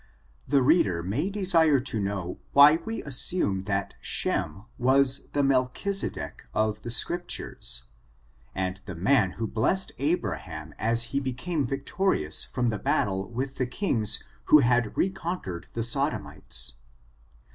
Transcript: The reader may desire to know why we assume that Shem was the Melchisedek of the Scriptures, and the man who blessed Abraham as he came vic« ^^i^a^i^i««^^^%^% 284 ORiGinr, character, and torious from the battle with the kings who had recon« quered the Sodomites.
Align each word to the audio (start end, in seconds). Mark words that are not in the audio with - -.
The 0.47 0.63
reader 0.63 1.03
may 1.03 1.29
desire 1.29 1.79
to 1.79 1.99
know 1.99 2.39
why 2.53 2.77
we 2.77 3.03
assume 3.03 3.65
that 3.65 3.93
Shem 4.01 4.63
was 4.79 5.29
the 5.33 5.43
Melchisedek 5.43 6.41
of 6.55 6.81
the 6.81 6.89
Scriptures, 6.89 7.83
and 8.55 8.81
the 8.85 8.95
man 8.95 9.33
who 9.33 9.45
blessed 9.45 9.91
Abraham 9.99 10.73
as 10.79 11.03
he 11.13 11.19
came 11.31 11.67
vic« 11.67 11.85
^^i^a^i^i««^^^%^% 11.85 11.85
284 11.85 11.85
ORiGinr, 11.85 11.85
character, 11.85 11.85
and 11.85 11.85
torious 11.85 12.43
from 12.51 12.67
the 12.69 12.79
battle 12.83 13.29
with 13.29 13.55
the 13.57 13.67
kings 13.67 14.23
who 14.45 14.57
had 14.61 14.97
recon« 14.97 15.39
quered 15.43 15.65
the 15.73 15.83
Sodomites. 15.83 16.73